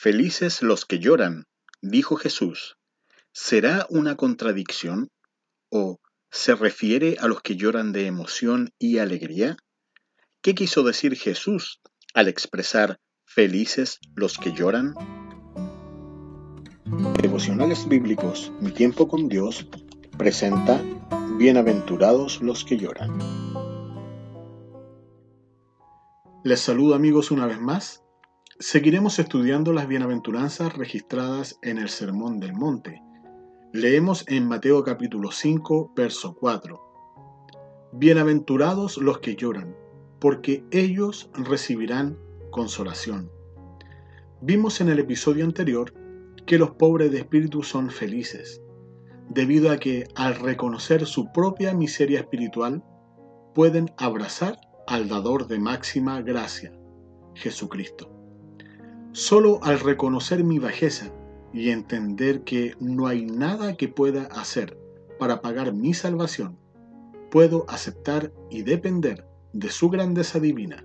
Felices 0.00 0.62
los 0.62 0.84
que 0.84 1.00
lloran, 1.00 1.48
dijo 1.82 2.14
Jesús. 2.14 2.76
¿Será 3.32 3.84
una 3.90 4.14
contradicción? 4.14 5.10
¿O 5.70 5.98
se 6.30 6.54
refiere 6.54 7.16
a 7.18 7.26
los 7.26 7.42
que 7.42 7.56
lloran 7.56 7.90
de 7.90 8.06
emoción 8.06 8.70
y 8.78 8.98
alegría? 8.98 9.56
¿Qué 10.40 10.54
quiso 10.54 10.84
decir 10.84 11.16
Jesús 11.16 11.80
al 12.14 12.28
expresar 12.28 13.00
felices 13.24 13.98
los 14.14 14.38
que 14.38 14.52
lloran? 14.52 14.94
Devocionales 17.20 17.88
Bíblicos, 17.88 18.52
Mi 18.60 18.70
tiempo 18.70 19.08
con 19.08 19.28
Dios, 19.28 19.66
presenta 20.16 20.80
Bienaventurados 21.38 22.40
los 22.40 22.64
que 22.64 22.76
lloran. 22.76 23.18
Les 26.44 26.60
saludo 26.60 26.94
amigos 26.94 27.32
una 27.32 27.46
vez 27.46 27.58
más 27.58 28.04
Seguiremos 28.60 29.20
estudiando 29.20 29.72
las 29.72 29.86
bienaventuranzas 29.86 30.76
registradas 30.76 31.60
en 31.62 31.78
el 31.78 31.88
Sermón 31.88 32.40
del 32.40 32.54
Monte. 32.54 33.00
Leemos 33.72 34.24
en 34.26 34.48
Mateo 34.48 34.82
capítulo 34.82 35.30
5, 35.30 35.92
verso 35.94 36.34
4. 36.34 36.80
Bienaventurados 37.92 38.96
los 38.96 39.20
que 39.20 39.36
lloran, 39.36 39.76
porque 40.18 40.64
ellos 40.72 41.30
recibirán 41.34 42.18
consolación. 42.50 43.30
Vimos 44.40 44.80
en 44.80 44.88
el 44.88 44.98
episodio 44.98 45.44
anterior 45.44 45.94
que 46.44 46.58
los 46.58 46.72
pobres 46.72 47.12
de 47.12 47.18
espíritu 47.18 47.62
son 47.62 47.90
felices, 47.90 48.60
debido 49.30 49.70
a 49.70 49.76
que 49.78 50.08
al 50.16 50.34
reconocer 50.34 51.06
su 51.06 51.30
propia 51.30 51.74
miseria 51.74 52.18
espiritual, 52.18 52.82
pueden 53.54 53.92
abrazar 53.96 54.58
al 54.88 55.08
dador 55.08 55.46
de 55.46 55.60
máxima 55.60 56.22
gracia, 56.22 56.72
Jesucristo. 57.36 58.17
Solo 59.18 59.58
al 59.64 59.80
reconocer 59.80 60.44
mi 60.44 60.60
bajeza 60.60 61.12
y 61.52 61.70
entender 61.70 62.44
que 62.44 62.76
no 62.78 63.08
hay 63.08 63.26
nada 63.26 63.76
que 63.76 63.88
pueda 63.88 64.26
hacer 64.26 64.78
para 65.18 65.40
pagar 65.40 65.72
mi 65.72 65.92
salvación, 65.92 66.56
puedo 67.28 67.68
aceptar 67.68 68.32
y 68.48 68.62
depender 68.62 69.26
de 69.52 69.70
su 69.70 69.90
grandeza 69.90 70.38
divina 70.38 70.84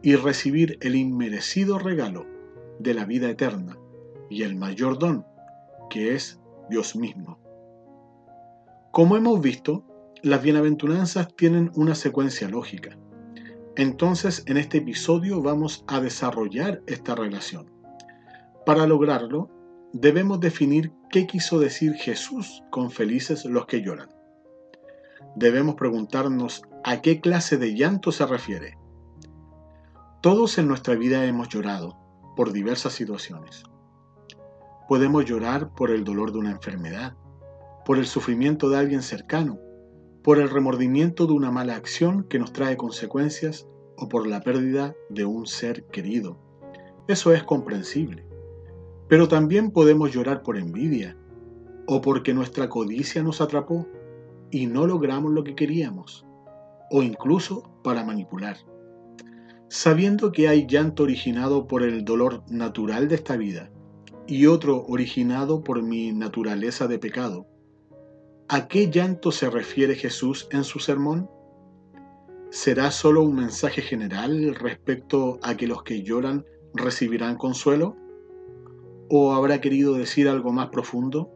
y 0.00 0.16
recibir 0.16 0.78
el 0.80 0.96
inmerecido 0.96 1.78
regalo 1.78 2.24
de 2.78 2.94
la 2.94 3.04
vida 3.04 3.28
eterna 3.28 3.76
y 4.30 4.44
el 4.44 4.56
mayor 4.56 4.98
don, 4.98 5.26
que 5.90 6.14
es 6.14 6.40
Dios 6.70 6.96
mismo. 6.96 7.38
Como 8.92 9.14
hemos 9.18 9.42
visto, 9.42 9.84
las 10.22 10.42
bienaventuranzas 10.42 11.36
tienen 11.36 11.70
una 11.74 11.94
secuencia 11.94 12.48
lógica. 12.48 12.96
Entonces, 13.76 14.42
en 14.46 14.56
este 14.56 14.78
episodio 14.78 15.42
vamos 15.42 15.84
a 15.86 16.00
desarrollar 16.00 16.80
esta 16.86 17.14
relación. 17.14 17.73
Para 18.66 18.86
lograrlo, 18.86 19.50
debemos 19.92 20.40
definir 20.40 20.90
qué 21.10 21.26
quiso 21.26 21.58
decir 21.58 21.92
Jesús 21.94 22.62
con 22.70 22.90
felices 22.90 23.44
los 23.44 23.66
que 23.66 23.82
lloran. 23.82 24.08
Debemos 25.36 25.74
preguntarnos 25.74 26.62
a 26.82 27.02
qué 27.02 27.20
clase 27.20 27.58
de 27.58 27.74
llanto 27.74 28.10
se 28.10 28.24
refiere. 28.24 28.78
Todos 30.22 30.56
en 30.56 30.66
nuestra 30.66 30.94
vida 30.94 31.26
hemos 31.26 31.50
llorado 31.50 31.98
por 32.36 32.52
diversas 32.52 32.94
situaciones. 32.94 33.64
Podemos 34.88 35.26
llorar 35.26 35.74
por 35.74 35.90
el 35.90 36.02
dolor 36.02 36.32
de 36.32 36.38
una 36.38 36.50
enfermedad, 36.50 37.16
por 37.84 37.98
el 37.98 38.06
sufrimiento 38.06 38.70
de 38.70 38.78
alguien 38.78 39.02
cercano, 39.02 39.58
por 40.22 40.38
el 40.38 40.48
remordimiento 40.48 41.26
de 41.26 41.34
una 41.34 41.50
mala 41.50 41.76
acción 41.76 42.24
que 42.24 42.38
nos 42.38 42.54
trae 42.54 42.78
consecuencias 42.78 43.68
o 43.98 44.08
por 44.08 44.26
la 44.26 44.40
pérdida 44.40 44.94
de 45.10 45.26
un 45.26 45.46
ser 45.46 45.84
querido. 45.88 46.38
Eso 47.08 47.34
es 47.34 47.42
comprensible. 47.44 48.33
Pero 49.08 49.28
también 49.28 49.70
podemos 49.70 50.12
llorar 50.12 50.42
por 50.42 50.56
envidia 50.56 51.16
o 51.86 52.00
porque 52.00 52.34
nuestra 52.34 52.68
codicia 52.68 53.22
nos 53.22 53.40
atrapó 53.40 53.86
y 54.50 54.66
no 54.66 54.86
logramos 54.86 55.32
lo 55.32 55.44
que 55.44 55.54
queríamos, 55.54 56.24
o 56.90 57.02
incluso 57.02 57.70
para 57.82 58.04
manipular. 58.04 58.56
Sabiendo 59.68 60.30
que 60.32 60.48
hay 60.48 60.66
llanto 60.66 61.02
originado 61.02 61.66
por 61.66 61.82
el 61.82 62.04
dolor 62.04 62.42
natural 62.48 63.08
de 63.08 63.16
esta 63.16 63.36
vida 63.36 63.70
y 64.26 64.46
otro 64.46 64.84
originado 64.86 65.64
por 65.64 65.82
mi 65.82 66.12
naturaleza 66.12 66.86
de 66.86 66.98
pecado, 66.98 67.46
¿a 68.48 68.68
qué 68.68 68.90
llanto 68.90 69.32
se 69.32 69.50
refiere 69.50 69.96
Jesús 69.96 70.46
en 70.50 70.64
su 70.64 70.78
sermón? 70.78 71.28
¿Será 72.50 72.92
solo 72.92 73.22
un 73.22 73.34
mensaje 73.34 73.82
general 73.82 74.54
respecto 74.54 75.40
a 75.42 75.56
que 75.56 75.66
los 75.66 75.82
que 75.82 76.02
lloran 76.02 76.44
recibirán 76.74 77.36
consuelo? 77.36 77.96
¿O 79.16 79.32
habrá 79.32 79.60
querido 79.60 79.94
decir 79.94 80.28
algo 80.28 80.50
más 80.50 80.70
profundo? 80.70 81.30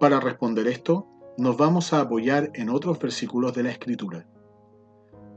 Para 0.00 0.18
responder 0.18 0.66
esto, 0.66 1.06
nos 1.38 1.56
vamos 1.56 1.92
a 1.92 2.00
apoyar 2.00 2.50
en 2.54 2.70
otros 2.70 2.98
versículos 2.98 3.54
de 3.54 3.62
la 3.62 3.70
Escritura. 3.70 4.26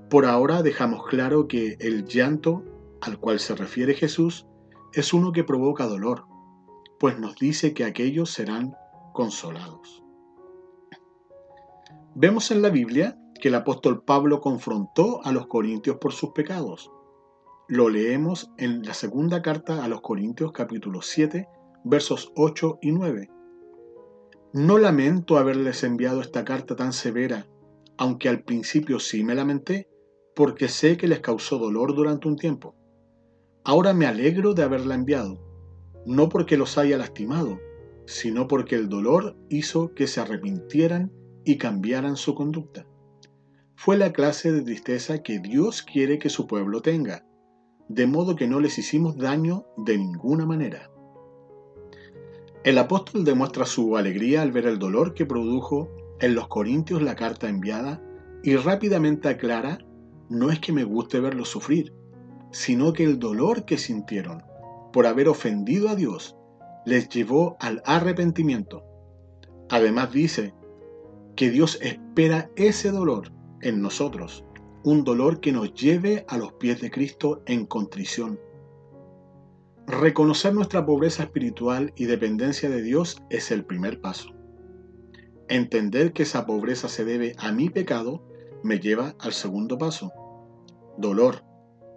Por 0.09 0.25
ahora 0.25 0.63
dejamos 0.63 1.05
claro 1.05 1.47
que 1.47 1.77
el 1.81 2.05
llanto 2.05 2.63
al 2.99 3.19
cual 3.19 3.39
se 3.39 3.53
refiere 3.53 3.93
Jesús 3.93 4.47
es 4.91 5.13
uno 5.13 5.31
que 5.31 5.43
provoca 5.43 5.85
dolor, 5.85 6.25
pues 6.99 7.19
nos 7.19 7.35
dice 7.35 7.75
que 7.75 7.83
aquellos 7.83 8.31
serán 8.31 8.73
consolados. 9.13 10.03
Vemos 12.15 12.49
en 12.49 12.63
la 12.63 12.69
Biblia 12.69 13.19
que 13.39 13.49
el 13.49 13.55
apóstol 13.55 14.01
Pablo 14.01 14.41
confrontó 14.41 15.23
a 15.23 15.31
los 15.31 15.45
corintios 15.45 15.97
por 15.97 16.11
sus 16.11 16.31
pecados. 16.31 16.91
Lo 17.71 17.87
leemos 17.87 18.49
en 18.57 18.81
la 18.81 18.95
segunda 18.95 19.43
carta 19.43 19.83
a 19.83 19.87
los 19.87 20.01
Corintios 20.01 20.51
capítulo 20.53 21.03
7 21.03 21.47
versos 21.83 22.31
8 22.35 22.79
y 22.81 22.91
9. 22.91 23.29
No 24.53 24.79
lamento 24.79 25.37
haberles 25.37 25.83
enviado 25.83 26.19
esta 26.19 26.43
carta 26.43 26.75
tan 26.75 26.93
severa, 26.93 27.45
aunque 27.95 28.27
al 28.27 28.41
principio 28.41 28.99
sí 28.99 29.23
me 29.23 29.35
lamenté, 29.35 29.87
porque 30.35 30.67
sé 30.67 30.97
que 30.97 31.07
les 31.07 31.19
causó 31.19 31.59
dolor 31.59 31.93
durante 31.93 32.27
un 32.27 32.37
tiempo. 32.37 32.73
Ahora 33.63 33.93
me 33.93 34.07
alegro 34.07 34.55
de 34.55 34.63
haberla 34.63 34.95
enviado, 34.95 35.39
no 36.07 36.27
porque 36.27 36.57
los 36.57 36.79
haya 36.79 36.97
lastimado, 36.97 37.59
sino 38.07 38.47
porque 38.47 38.77
el 38.77 38.89
dolor 38.89 39.37
hizo 39.47 39.93
que 39.93 40.07
se 40.07 40.21
arrepintieran 40.21 41.11
y 41.45 41.59
cambiaran 41.59 42.15
su 42.15 42.33
conducta. 42.33 42.87
Fue 43.75 43.95
la 43.95 44.11
clase 44.11 44.51
de 44.51 44.63
tristeza 44.63 45.21
que 45.21 45.37
Dios 45.37 45.83
quiere 45.83 46.17
que 46.17 46.29
su 46.29 46.47
pueblo 46.47 46.81
tenga, 46.81 47.28
de 47.89 48.05
modo 48.05 48.35
que 48.35 48.47
no 48.47 48.59
les 48.59 48.77
hicimos 48.77 49.17
daño 49.17 49.65
de 49.75 49.97
ninguna 49.97 50.45
manera. 50.45 50.89
El 52.63 52.77
apóstol 52.77 53.25
demuestra 53.25 53.65
su 53.65 53.97
alegría 53.97 54.43
al 54.43 54.51
ver 54.51 54.67
el 54.67 54.77
dolor 54.77 55.13
que 55.13 55.25
produjo 55.25 55.89
en 56.19 56.35
los 56.35 56.47
Corintios 56.47 57.01
la 57.01 57.15
carta 57.15 57.49
enviada 57.49 58.01
y 58.43 58.55
rápidamente 58.55 59.27
aclara, 59.27 59.79
no 60.29 60.51
es 60.51 60.59
que 60.59 60.71
me 60.71 60.83
guste 60.83 61.19
verlos 61.19 61.49
sufrir, 61.49 61.93
sino 62.51 62.93
que 62.93 63.03
el 63.03 63.17
dolor 63.17 63.65
que 63.65 63.77
sintieron 63.77 64.43
por 64.93 65.07
haber 65.07 65.27
ofendido 65.27 65.89
a 65.89 65.95
Dios 65.95 66.35
les 66.85 67.09
llevó 67.09 67.57
al 67.59 67.81
arrepentimiento. 67.85 68.83
Además 69.69 70.11
dice 70.11 70.53
que 71.35 71.49
Dios 71.49 71.79
espera 71.81 72.51
ese 72.55 72.91
dolor 72.91 73.31
en 73.61 73.81
nosotros 73.81 74.45
un 74.83 75.03
dolor 75.03 75.41
que 75.41 75.51
nos 75.51 75.73
lleve 75.73 76.25
a 76.27 76.37
los 76.37 76.53
pies 76.53 76.79
de 76.79 76.89
Cristo 76.89 77.41
en 77.45 77.65
contrición. 77.65 78.39
Reconocer 79.87 80.53
nuestra 80.53 80.85
pobreza 80.85 81.23
espiritual 81.23 81.91
y 81.95 82.05
dependencia 82.05 82.69
de 82.69 82.81
Dios 82.81 83.21
es 83.29 83.51
el 83.51 83.65
primer 83.65 83.99
paso. 83.99 84.29
Entender 85.49 86.13
que 86.13 86.23
esa 86.23 86.45
pobreza 86.45 86.87
se 86.87 87.03
debe 87.03 87.35
a 87.39 87.51
mi 87.51 87.69
pecado 87.69 88.23
me 88.63 88.79
lleva 88.79 89.15
al 89.19 89.33
segundo 89.33 89.77
paso. 89.77 90.11
Dolor, 90.97 91.43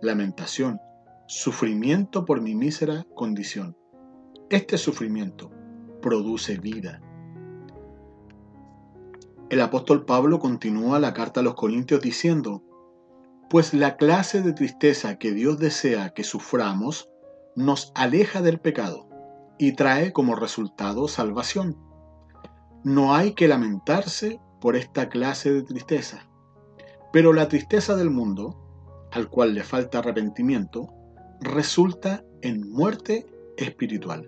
lamentación, 0.00 0.80
sufrimiento 1.26 2.24
por 2.24 2.40
mi 2.40 2.54
mísera 2.54 3.06
condición. 3.14 3.76
Este 4.50 4.78
sufrimiento 4.78 5.50
produce 6.00 6.58
vida. 6.58 7.00
El 9.50 9.60
apóstol 9.60 10.04
Pablo 10.06 10.38
continúa 10.38 10.98
la 10.98 11.12
carta 11.12 11.40
a 11.40 11.42
los 11.42 11.54
Corintios 11.54 12.00
diciendo, 12.00 12.62
pues 13.52 13.74
la 13.74 13.98
clase 13.98 14.40
de 14.40 14.54
tristeza 14.54 15.18
que 15.18 15.32
Dios 15.32 15.58
desea 15.58 16.14
que 16.14 16.24
suframos 16.24 17.10
nos 17.54 17.92
aleja 17.94 18.40
del 18.40 18.58
pecado 18.58 19.10
y 19.58 19.72
trae 19.72 20.14
como 20.14 20.36
resultado 20.36 21.06
salvación. 21.06 21.76
No 22.82 23.14
hay 23.14 23.34
que 23.34 23.48
lamentarse 23.48 24.40
por 24.58 24.74
esta 24.74 25.10
clase 25.10 25.52
de 25.52 25.64
tristeza, 25.64 26.30
pero 27.12 27.34
la 27.34 27.48
tristeza 27.48 27.94
del 27.94 28.08
mundo, 28.08 28.56
al 29.10 29.28
cual 29.28 29.52
le 29.52 29.64
falta 29.64 29.98
arrepentimiento, 29.98 30.88
resulta 31.42 32.24
en 32.40 32.70
muerte 32.70 33.26
espiritual. 33.58 34.26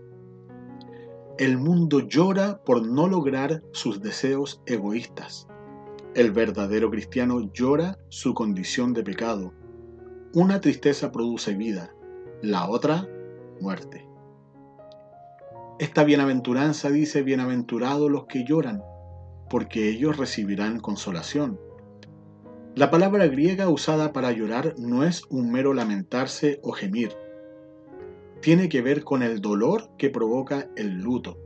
El 1.39 1.57
mundo 1.57 2.01
llora 2.01 2.63
por 2.63 2.87
no 2.87 3.09
lograr 3.09 3.63
sus 3.73 4.03
deseos 4.03 4.61
egoístas 4.67 5.49
el 6.15 6.31
verdadero 6.31 6.91
cristiano 6.91 7.51
llora 7.53 7.99
su 8.09 8.35
condición 8.35 8.93
de 8.93 9.03
pecado. 9.03 9.53
Una 10.33 10.61
tristeza 10.61 11.11
produce 11.11 11.55
vida, 11.55 11.93
la 12.41 12.69
otra 12.69 13.09
muerte. 13.61 14.07
Esta 15.81 16.05
bienaventuranza 16.05 16.91
dice, 16.91 17.23
bienaventurados 17.23 18.11
los 18.11 18.27
que 18.27 18.45
lloran, 18.45 18.83
porque 19.51 19.89
ellos 19.89 20.17
recibirán 20.17 20.79
consolación. 20.79 21.59
La 22.77 22.93
palabra 22.93 23.27
griega 23.27 23.69
usada 23.69 24.13
para 24.13 24.31
llorar 24.31 24.75
no 24.79 25.05
es 25.05 25.25
un 25.31 25.51
mero 25.51 25.75
lamentarse 25.75 26.61
o 26.63 26.71
gemir. 26.73 27.13
Tiene 28.41 28.69
que 28.69 28.83
ver 28.83 29.03
con 29.03 29.23
el 29.25 29.41
dolor 29.41 29.91
que 29.99 30.11
provoca 30.11 30.69
el 30.77 31.01
luto, 31.01 31.39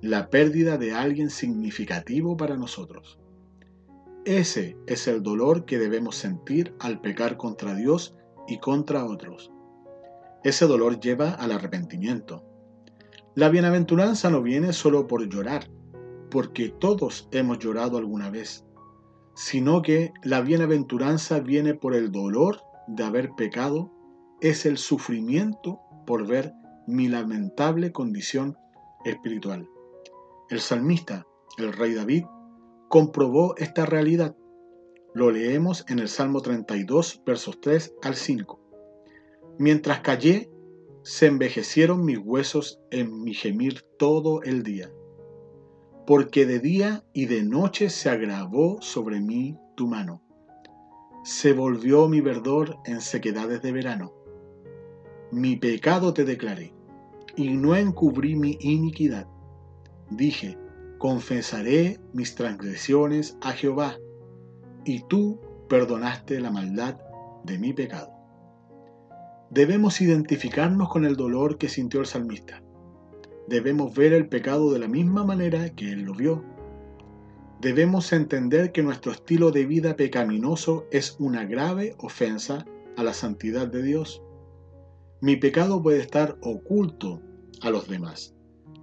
la 0.00 0.30
pérdida 0.30 0.78
de 0.78 0.92
alguien 0.92 1.30
significativo 1.30 2.36
para 2.36 2.56
nosotros. 2.56 3.18
Ese 4.28 4.76
es 4.86 5.08
el 5.08 5.22
dolor 5.22 5.64
que 5.64 5.78
debemos 5.78 6.16
sentir 6.16 6.74
al 6.80 7.00
pecar 7.00 7.38
contra 7.38 7.74
Dios 7.74 8.14
y 8.46 8.58
contra 8.58 9.06
otros. 9.06 9.50
Ese 10.44 10.66
dolor 10.66 11.00
lleva 11.00 11.30
al 11.30 11.50
arrepentimiento. 11.50 12.44
La 13.34 13.48
bienaventuranza 13.48 14.28
no 14.28 14.42
viene 14.42 14.74
solo 14.74 15.06
por 15.06 15.26
llorar, 15.28 15.70
porque 16.30 16.68
todos 16.68 17.28
hemos 17.32 17.58
llorado 17.58 17.96
alguna 17.96 18.28
vez 18.28 18.68
sino 19.38 19.82
que 19.82 20.12
la 20.24 20.40
bienaventuranza 20.40 21.38
viene 21.38 21.72
por 21.72 21.94
el 21.94 22.10
dolor 22.10 22.60
de 22.88 23.04
haber 23.04 23.30
pecado, 23.36 23.88
es 24.40 24.66
el 24.66 24.76
sufrimiento 24.78 25.80
por 26.08 26.26
ver 26.26 26.52
mi 26.88 27.06
lamentable 27.06 27.92
condición 27.92 28.58
espiritual. 29.04 29.68
El 30.50 30.58
salmista, 30.58 31.24
el 31.56 31.72
rey 31.72 31.94
David, 31.94 32.24
comprobó 32.88 33.56
esta 33.56 33.86
realidad. 33.86 34.36
Lo 35.14 35.30
leemos 35.30 35.84
en 35.88 35.98
el 35.98 36.08
Salmo 36.08 36.40
32, 36.40 37.22
versos 37.24 37.60
3 37.60 37.94
al 38.02 38.14
5. 38.14 38.60
Mientras 39.58 40.00
callé, 40.00 40.50
se 41.02 41.26
envejecieron 41.26 42.04
mis 42.04 42.18
huesos 42.18 42.80
en 42.90 43.22
mi 43.22 43.34
gemir 43.34 43.82
todo 43.98 44.42
el 44.42 44.62
día 44.62 44.90
porque 46.08 46.46
de 46.46 46.58
día 46.58 47.04
y 47.12 47.26
de 47.26 47.42
noche 47.42 47.90
se 47.90 48.08
agravó 48.08 48.80
sobre 48.80 49.20
mí 49.20 49.58
tu 49.76 49.86
mano. 49.86 50.22
Se 51.22 51.52
volvió 51.52 52.08
mi 52.08 52.22
verdor 52.22 52.78
en 52.86 53.02
sequedades 53.02 53.60
de 53.60 53.72
verano. 53.72 54.14
Mi 55.30 55.56
pecado 55.56 56.14
te 56.14 56.24
declaré, 56.24 56.72
y 57.36 57.50
no 57.50 57.76
encubrí 57.76 58.36
mi 58.36 58.56
iniquidad. 58.62 59.28
Dije, 60.08 60.56
confesaré 60.98 62.00
mis 62.12 62.34
transgresiones 62.34 63.36
a 63.40 63.52
Jehová, 63.52 63.96
y 64.84 65.04
tú 65.08 65.40
perdonaste 65.68 66.40
la 66.40 66.50
maldad 66.50 66.98
de 67.44 67.58
mi 67.58 67.72
pecado. 67.72 68.10
Debemos 69.50 70.00
identificarnos 70.00 70.88
con 70.88 71.04
el 71.04 71.16
dolor 71.16 71.58
que 71.58 71.68
sintió 71.68 72.00
el 72.00 72.06
salmista 72.06 72.62
debemos 73.48 73.94
ver 73.94 74.12
el 74.12 74.28
pecado 74.28 74.72
de 74.72 74.78
la 74.78 74.88
misma 74.88 75.24
manera 75.24 75.70
que 75.70 75.92
Él 75.92 76.02
lo 76.02 76.14
vio. 76.14 76.44
Debemos 77.60 78.12
entender 78.12 78.72
que 78.72 78.82
nuestro 78.82 79.10
estilo 79.10 79.50
de 79.50 79.64
vida 79.64 79.96
pecaminoso 79.96 80.86
es 80.92 81.16
una 81.18 81.44
grave 81.44 81.96
ofensa 81.98 82.66
a 82.96 83.02
la 83.02 83.14
santidad 83.14 83.66
de 83.66 83.82
Dios. 83.82 84.22
Mi 85.20 85.36
pecado 85.36 85.82
puede 85.82 86.00
estar 86.00 86.36
oculto 86.42 87.20
a 87.62 87.70
los 87.70 87.88
demás, 87.88 88.34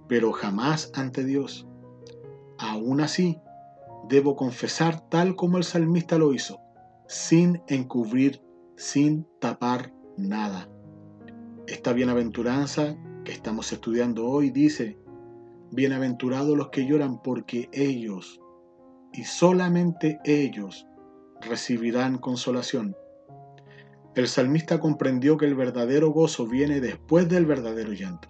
pero 0.08 0.32
jamás 0.32 0.90
ante 0.94 1.24
Dios. 1.24 1.65
Aún 2.58 3.00
así, 3.00 3.40
debo 4.08 4.36
confesar 4.36 5.08
tal 5.08 5.36
como 5.36 5.58
el 5.58 5.64
salmista 5.64 6.18
lo 6.18 6.32
hizo, 6.32 6.60
sin 7.08 7.62
encubrir, 7.68 8.42
sin 8.76 9.26
tapar 9.40 9.92
nada. 10.16 10.68
Esta 11.66 11.92
bienaventuranza 11.92 12.96
que 13.24 13.32
estamos 13.32 13.72
estudiando 13.72 14.26
hoy 14.26 14.50
dice, 14.50 14.98
bienaventurados 15.72 16.56
los 16.56 16.68
que 16.68 16.86
lloran 16.86 17.20
porque 17.20 17.68
ellos, 17.72 18.40
y 19.12 19.24
solamente 19.24 20.20
ellos, 20.24 20.86
recibirán 21.40 22.18
consolación. 22.18 22.96
El 24.14 24.28
salmista 24.28 24.80
comprendió 24.80 25.36
que 25.36 25.44
el 25.44 25.54
verdadero 25.54 26.10
gozo 26.10 26.46
viene 26.46 26.80
después 26.80 27.28
del 27.28 27.44
verdadero 27.44 27.92
llanto, 27.92 28.28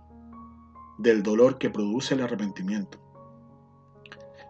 del 0.99 1.23
dolor 1.23 1.59
que 1.59 1.71
produce 1.71 2.15
el 2.15 2.23
arrepentimiento. 2.23 3.06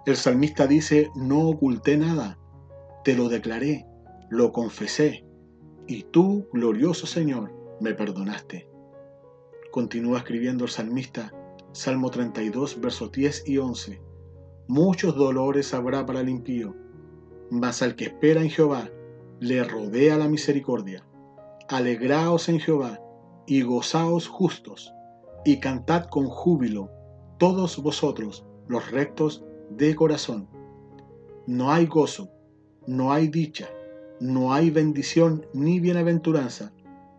El 0.06 0.14
salmista 0.14 0.68
dice, 0.68 1.10
no 1.16 1.48
oculté 1.48 1.96
nada, 1.96 2.38
te 3.02 3.16
lo 3.16 3.28
declaré, 3.28 3.86
lo 4.30 4.52
confesé, 4.52 5.26
y 5.88 6.04
tú, 6.04 6.46
glorioso 6.52 7.08
Señor, 7.08 7.52
me 7.80 7.92
perdonaste. 7.92 8.68
Continúa 9.72 10.18
escribiendo 10.18 10.62
el 10.62 10.70
salmista, 10.70 11.34
Salmo 11.72 12.08
32, 12.10 12.80
versos 12.80 13.10
10 13.10 13.48
y 13.48 13.58
11. 13.58 14.00
Muchos 14.68 15.16
dolores 15.16 15.74
habrá 15.74 16.06
para 16.06 16.20
el 16.20 16.28
impío, 16.28 16.76
mas 17.50 17.82
al 17.82 17.96
que 17.96 18.04
espera 18.04 18.42
en 18.42 18.50
Jehová 18.50 18.88
le 19.40 19.64
rodea 19.64 20.16
la 20.16 20.28
misericordia. 20.28 21.04
Alegraos 21.68 22.48
en 22.48 22.60
Jehová 22.60 23.00
y 23.44 23.62
gozaos 23.62 24.28
justos, 24.28 24.92
y 25.44 25.58
cantad 25.58 26.04
con 26.04 26.28
júbilo 26.28 26.92
todos 27.38 27.82
vosotros 27.82 28.46
los 28.68 28.88
rectos 28.92 29.44
de 29.70 29.94
corazón. 29.94 30.48
No 31.46 31.72
hay 31.72 31.86
gozo, 31.86 32.30
no 32.86 33.12
hay 33.12 33.28
dicha, 33.28 33.68
no 34.20 34.52
hay 34.52 34.70
bendición 34.70 35.46
ni 35.52 35.80
bienaventuranza 35.80 36.72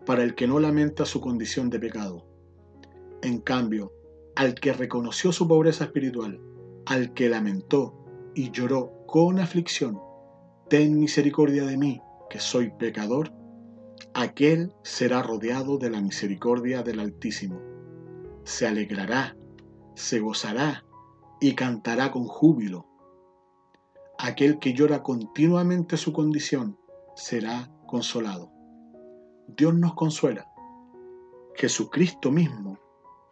para 0.06 0.22
el 0.22 0.34
que 0.34 0.46
no 0.46 0.58
lamenta 0.58 1.04
su 1.04 1.20
condición 1.20 1.70
de 1.70 1.78
pecado. 1.78 2.26
En 3.22 3.38
cambio, 3.40 3.92
al 4.36 4.54
que 4.54 4.72
reconoció 4.72 5.32
su 5.32 5.46
pobreza 5.46 5.84
espiritual, 5.84 6.40
al 6.86 7.12
que 7.12 7.28
lamentó 7.28 7.94
y 8.34 8.50
lloró 8.50 9.04
con 9.06 9.38
aflicción, 9.38 10.00
ten 10.68 10.98
misericordia 10.98 11.64
de 11.64 11.76
mí, 11.76 12.00
que 12.30 12.40
soy 12.40 12.70
pecador, 12.70 13.32
aquel 14.14 14.72
será 14.82 15.22
rodeado 15.22 15.78
de 15.78 15.90
la 15.90 16.00
misericordia 16.00 16.82
del 16.82 17.00
Altísimo. 17.00 17.60
Se 18.44 18.66
alegrará, 18.66 19.36
se 19.94 20.20
gozará 20.20 20.84
y 21.40 21.54
cantará 21.54 22.10
con 22.10 22.26
júbilo. 22.26 22.86
Aquel 24.18 24.58
que 24.58 24.72
llora 24.74 25.02
continuamente 25.02 25.96
su 25.96 26.12
condición 26.12 26.78
será 27.14 27.70
consolado. 27.86 28.50
Dios 29.46 29.74
nos 29.74 29.94
consuela. 29.94 30.50
Jesucristo 31.54 32.30
mismo 32.30 32.78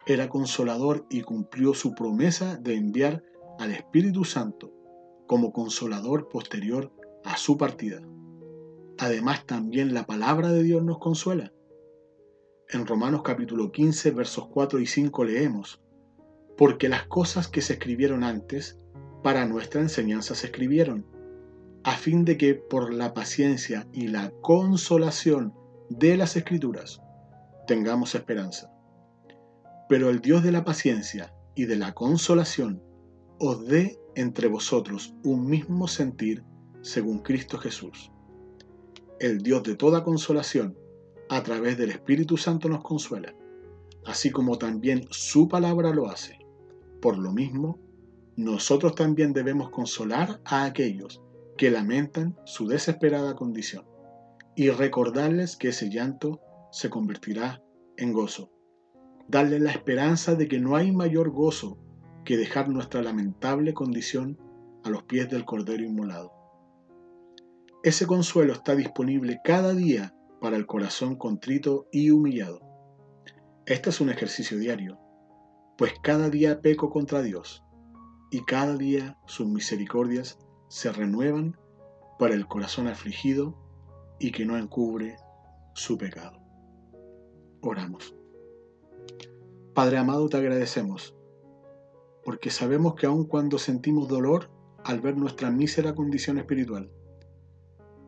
era 0.05 0.29
consolador 0.29 1.05
y 1.09 1.21
cumplió 1.21 1.73
su 1.73 1.93
promesa 1.93 2.55
de 2.57 2.75
enviar 2.75 3.23
al 3.59 3.71
Espíritu 3.71 4.23
Santo 4.23 4.71
como 5.27 5.51
consolador 5.51 6.29
posterior 6.29 6.91
a 7.25 7.37
su 7.37 7.57
partida. 7.57 8.01
Además 8.97 9.45
también 9.45 9.93
la 9.93 10.05
palabra 10.05 10.51
de 10.51 10.63
Dios 10.63 10.83
nos 10.83 10.97
consuela. 10.99 11.51
En 12.69 12.85
Romanos 12.85 13.21
capítulo 13.23 13.71
15 13.71 14.11
versos 14.11 14.47
4 14.47 14.79
y 14.79 14.87
5 14.87 15.23
leemos, 15.23 15.81
porque 16.57 16.89
las 16.89 17.03
cosas 17.03 17.47
que 17.47 17.61
se 17.61 17.73
escribieron 17.73 18.23
antes, 18.23 18.77
para 19.23 19.45
nuestra 19.45 19.81
enseñanza 19.81 20.35
se 20.35 20.47
escribieron, 20.47 21.05
a 21.83 21.91
fin 21.95 22.25
de 22.25 22.37
que 22.37 22.55
por 22.55 22.93
la 22.93 23.13
paciencia 23.13 23.87
y 23.93 24.07
la 24.07 24.31
consolación 24.41 25.53
de 25.89 26.17
las 26.17 26.35
escrituras 26.35 27.01
tengamos 27.65 28.15
esperanza. 28.15 28.73
Pero 29.87 30.09
el 30.09 30.19
Dios 30.19 30.43
de 30.43 30.51
la 30.51 30.65
paciencia 30.65 31.33
y 31.55 31.65
de 31.65 31.77
la 31.77 31.93
consolación 31.93 32.83
os 33.39 33.65
dé 33.67 33.99
entre 34.15 34.47
vosotros 34.47 35.13
un 35.23 35.47
mismo 35.47 35.87
sentir 35.87 36.43
según 36.81 37.19
Cristo 37.19 37.57
Jesús. 37.57 38.11
El 39.19 39.41
Dios 39.43 39.63
de 39.63 39.75
toda 39.75 40.03
consolación, 40.03 40.77
a 41.29 41.43
través 41.43 41.77
del 41.77 41.91
Espíritu 41.91 42.37
Santo 42.37 42.69
nos 42.69 42.83
consuela, 42.83 43.33
así 44.05 44.31
como 44.31 44.57
también 44.57 45.05
su 45.09 45.47
palabra 45.47 45.91
lo 45.93 46.09
hace. 46.09 46.36
Por 47.01 47.17
lo 47.17 47.31
mismo, 47.31 47.79
nosotros 48.35 48.95
también 48.95 49.33
debemos 49.33 49.69
consolar 49.69 50.41
a 50.45 50.65
aquellos 50.65 51.21
que 51.57 51.71
lamentan 51.71 52.37
su 52.45 52.67
desesperada 52.67 53.35
condición 53.35 53.85
y 54.55 54.69
recordarles 54.69 55.55
que 55.55 55.69
ese 55.69 55.89
llanto 55.89 56.41
se 56.71 56.89
convertirá 56.89 57.61
en 57.97 58.13
gozo 58.13 58.51
darle 59.27 59.59
la 59.59 59.71
esperanza 59.71 60.35
de 60.35 60.47
que 60.47 60.59
no 60.59 60.75
hay 60.75 60.91
mayor 60.91 61.31
gozo 61.31 61.77
que 62.23 62.37
dejar 62.37 62.69
nuestra 62.69 63.01
lamentable 63.01 63.73
condición 63.73 64.37
a 64.83 64.89
los 64.89 65.03
pies 65.03 65.29
del 65.29 65.45
Cordero 65.45 65.83
Inmolado. 65.83 66.31
Ese 67.83 68.05
consuelo 68.05 68.53
está 68.53 68.75
disponible 68.75 69.39
cada 69.43 69.73
día 69.73 70.13
para 70.41 70.57
el 70.57 70.65
corazón 70.65 71.15
contrito 71.15 71.87
y 71.91 72.09
humillado. 72.09 72.61
Este 73.65 73.89
es 73.89 74.01
un 74.01 74.09
ejercicio 74.09 74.57
diario, 74.57 74.97
pues 75.77 75.93
cada 76.01 76.29
día 76.29 76.61
peco 76.61 76.89
contra 76.89 77.21
Dios 77.21 77.63
y 78.31 78.43
cada 78.43 78.75
día 78.75 79.17
sus 79.25 79.47
misericordias 79.47 80.39
se 80.67 80.91
renuevan 80.91 81.57
para 82.19 82.33
el 82.33 82.47
corazón 82.47 82.87
afligido 82.87 83.55
y 84.19 84.31
que 84.31 84.45
no 84.45 84.57
encubre 84.57 85.17
su 85.73 85.97
pecado. 85.97 86.39
Oramos. 87.61 88.15
Padre 89.73 89.97
amado, 89.97 90.27
te 90.27 90.37
agradecemos 90.37 91.15
porque 92.25 92.49
sabemos 92.49 92.95
que 92.95 93.05
aun 93.05 93.23
cuando 93.23 93.57
sentimos 93.57 94.09
dolor 94.09 94.49
al 94.83 94.99
ver 94.99 95.15
nuestra 95.15 95.49
mísera 95.49 95.95
condición 95.95 96.37
espiritual, 96.37 96.91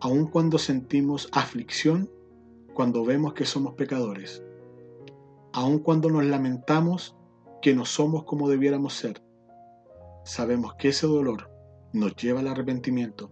aun 0.02 0.28
cuando 0.28 0.58
sentimos 0.58 1.30
aflicción 1.32 2.10
cuando 2.74 3.06
vemos 3.06 3.34
que 3.34 3.46
somos 3.46 3.76
pecadores, 3.76 4.44
aun 5.54 5.80
cuando 5.80 6.10
nos 6.10 6.26
lamentamos 6.26 7.16
que 7.62 7.76
no 7.76 7.86
somos 7.86 8.24
como 8.24 8.50
debiéramos 8.50 8.94
ser, 8.94 9.22
sabemos 10.24 10.76
que 10.76 10.90
ese 10.90 11.08
dolor 11.08 11.52
nos 11.92 12.16
lleva 12.16 12.40
al 12.40 12.48
arrepentimiento, 12.48 13.32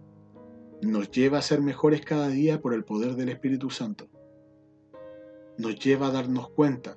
nos 0.82 1.10
lleva 1.10 1.38
a 1.38 1.42
ser 1.42 1.62
mejores 1.62 2.02
cada 2.02 2.28
día 2.28 2.60
por 2.60 2.74
el 2.74 2.84
poder 2.84 3.14
del 3.14 3.30
Espíritu 3.30 3.70
Santo, 3.70 4.08
nos 5.56 5.78
lleva 5.78 6.08
a 6.08 6.12
darnos 6.12 6.50
cuenta 6.50 6.96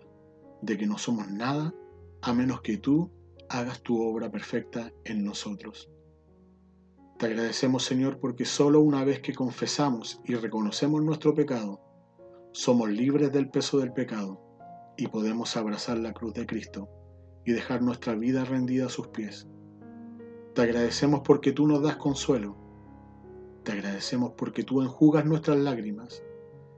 de 0.61 0.77
que 0.77 0.88
no 0.88 0.97
somos 0.97 1.29
nada 1.29 1.73
a 2.21 2.33
menos 2.33 2.61
que 2.61 2.77
tú 2.77 3.09
hagas 3.50 3.81
tu 3.81 4.01
obra 4.01 4.29
perfecta 4.29 4.91
en 5.03 5.23
nosotros. 5.23 5.89
Te 7.17 7.27
agradecemos 7.27 7.83
Señor 7.83 8.19
porque 8.19 8.45
solo 8.45 8.81
una 8.81 9.03
vez 9.03 9.19
que 9.21 9.33
confesamos 9.33 10.19
y 10.25 10.35
reconocemos 10.35 11.01
nuestro 11.01 11.33
pecado, 11.33 11.81
somos 12.51 12.89
libres 12.89 13.31
del 13.31 13.50
peso 13.50 13.79
del 13.79 13.93
pecado 13.93 14.41
y 14.97 15.07
podemos 15.07 15.55
abrazar 15.55 15.97
la 15.97 16.13
cruz 16.13 16.33
de 16.33 16.45
Cristo 16.45 16.89
y 17.45 17.53
dejar 17.53 17.81
nuestra 17.81 18.15
vida 18.15 18.45
rendida 18.45 18.86
a 18.86 18.89
sus 18.89 19.07
pies. 19.07 19.48
Te 20.53 20.62
agradecemos 20.62 21.21
porque 21.24 21.53
tú 21.53 21.67
nos 21.67 21.81
das 21.81 21.95
consuelo. 21.95 22.57
Te 23.63 23.71
agradecemos 23.71 24.33
porque 24.38 24.63
tú 24.63 24.81
enjugas 24.81 25.25
nuestras 25.25 25.57
lágrimas 25.57 26.24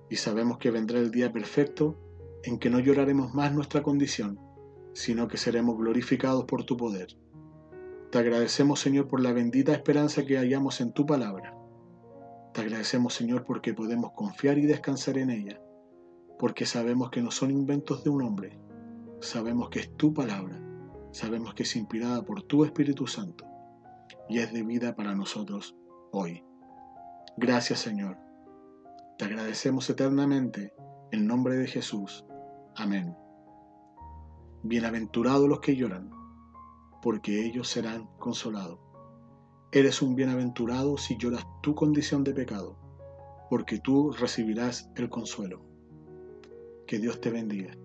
y 0.10 0.17
sabemos 0.17 0.58
que 0.58 0.72
vendrá 0.72 1.00
el 1.00 1.12
día 1.12 1.32
perfecto 1.32 1.98
en 2.43 2.60
que 2.60 2.70
no 2.70 2.79
lloraremos 2.79 3.34
más 3.34 3.53
nuestra 3.53 3.82
condición, 3.82 4.39
sino 4.93 5.27
que 5.27 5.38
seremos 5.38 5.77
glorificados 5.77 6.46
por 6.46 6.65
tu 6.65 6.77
poder. 6.77 7.08
Te 8.12 8.20
agradecemos 8.20 8.79
Señor 8.79 9.08
por 9.08 9.22
la 9.22 9.34
bendita 9.34 9.74
esperanza 9.74 10.24
que 10.25 10.38
hallamos 10.38 10.82
en 10.82 10.93
tu 10.93 11.05
palabra. 11.05 11.58
Te 12.53 12.62
agradecemos 12.62 13.15
Señor 13.15 13.43
porque 13.43 13.74
podemos 13.74 14.12
confiar 14.12 14.60
y 14.60 14.67
descansar 14.67 15.17
en 15.17 15.32
ella, 15.32 15.60
porque 16.38 16.67
sabemos 16.67 17.10
que 17.10 17.24
no 17.24 17.32
son 17.32 17.50
inventos 17.50 18.03
de 18.03 18.12
un 18.12 18.22
hombre, 18.22 18.60
sabemos 19.24 19.70
que 19.70 19.80
es 19.80 19.96
tu 19.96 20.13
palabra, 20.13 20.60
sabemos 21.12 21.53
que 21.53 21.63
es 21.63 21.75
inspirada 21.75 22.24
por 22.24 22.44
tu 22.44 22.65
Espíritu 22.65 23.08
Santo 23.08 23.46
y 24.30 24.39
es 24.39 24.53
de 24.53 24.63
vida 24.63 24.96
para 24.96 25.15
nosotros 25.15 25.75
hoy. 26.12 26.44
Gracias 27.38 27.80
Señor. 27.80 28.18
Te 29.18 29.25
agradecemos 29.25 29.89
eternamente 29.89 30.74
en 31.12 31.25
nombre 31.25 31.56
de 31.56 31.68
Jesús. 31.68 32.25
Amén. 32.75 33.15
Bienaventurados 34.63 35.48
los 35.48 35.60
que 35.60 35.75
lloran, 35.75 36.12
porque 37.01 37.46
ellos 37.46 37.68
serán 37.68 38.08
consolados. 38.18 38.80
Eres 39.72 40.01
un 40.01 40.15
bienaventurado 40.15 40.98
si 40.98 41.18
lloras 41.18 41.46
tu 41.62 41.75
condición 41.75 42.24
de 42.24 42.34
pecado, 42.34 42.77
porque 43.50 43.80
tú 43.80 44.12
recibirás 44.12 44.89
el 44.96 45.10
consuelo. 45.10 45.62
Que 46.86 47.00
Dios 47.00 47.22
te 47.22 47.30
bendiga. 47.30 47.75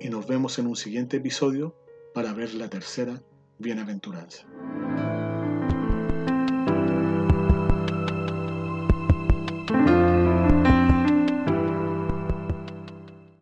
Y 0.00 0.08
nos 0.08 0.26
vemos 0.26 0.58
en 0.58 0.66
un 0.66 0.76
siguiente 0.76 1.18
episodio 1.18 1.76
para 2.14 2.32
ver 2.32 2.54
la 2.54 2.70
tercera 2.70 3.22
bienaventuranza. 3.58 4.46